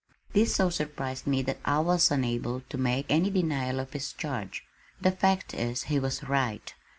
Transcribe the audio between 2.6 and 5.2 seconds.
to make any denial of his charge. The